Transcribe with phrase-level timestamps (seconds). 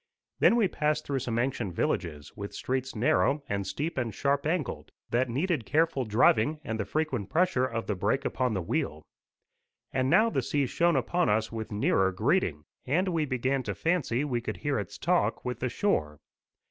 [0.39, 4.91] Then we passed through some ancient villages, with streets narrow, and steep and sharp angled,
[5.11, 9.03] that needed careful driving and the frequent pressure of the break upon the wheel.
[9.93, 14.25] And now the sea shone upon us with nearer greeting, and we began to fancy
[14.25, 16.17] we could hear its talk with the shore.